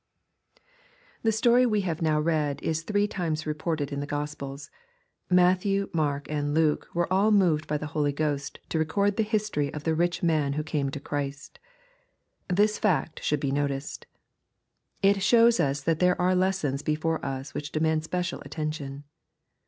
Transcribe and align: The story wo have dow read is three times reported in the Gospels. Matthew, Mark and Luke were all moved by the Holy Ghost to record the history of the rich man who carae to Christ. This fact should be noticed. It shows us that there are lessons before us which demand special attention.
The 1.21 1.31
story 1.31 1.63
wo 1.67 1.79
have 1.81 1.99
dow 1.99 2.19
read 2.19 2.59
is 2.63 2.81
three 2.81 3.07
times 3.07 3.45
reported 3.45 3.91
in 3.93 3.99
the 3.99 4.07
Gospels. 4.07 4.71
Matthew, 5.29 5.91
Mark 5.93 6.25
and 6.27 6.55
Luke 6.55 6.87
were 6.95 7.05
all 7.13 7.29
moved 7.29 7.67
by 7.67 7.77
the 7.77 7.85
Holy 7.93 8.11
Ghost 8.11 8.57
to 8.69 8.79
record 8.79 9.15
the 9.15 9.21
history 9.21 9.71
of 9.71 9.83
the 9.83 9.93
rich 9.93 10.23
man 10.23 10.53
who 10.53 10.63
carae 10.63 10.89
to 10.89 10.99
Christ. 10.99 11.59
This 12.47 12.79
fact 12.79 13.21
should 13.23 13.39
be 13.41 13.51
noticed. 13.51 14.07
It 15.03 15.21
shows 15.21 15.59
us 15.59 15.81
that 15.81 15.99
there 15.99 16.19
are 16.19 16.33
lessons 16.33 16.81
before 16.81 17.23
us 17.23 17.53
which 17.53 17.71
demand 17.71 18.03
special 18.03 18.41
attention. 18.43 19.03